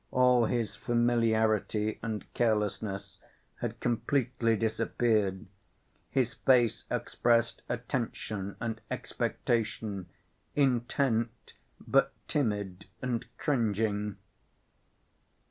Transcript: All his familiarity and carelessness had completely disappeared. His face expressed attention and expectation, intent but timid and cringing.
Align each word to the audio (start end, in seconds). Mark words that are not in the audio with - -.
All 0.09 0.45
his 0.47 0.75
familiarity 0.75 1.99
and 2.01 2.25
carelessness 2.33 3.19
had 3.57 3.79
completely 3.79 4.55
disappeared. 4.57 5.45
His 6.09 6.33
face 6.33 6.85
expressed 6.89 7.61
attention 7.69 8.55
and 8.59 8.81
expectation, 8.89 10.09
intent 10.55 11.53
but 11.79 12.13
timid 12.27 12.87
and 13.03 13.27
cringing. 13.37 14.17